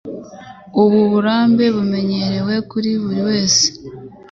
[0.81, 3.65] Ubu burambe bumenyerewe kuri buri wese.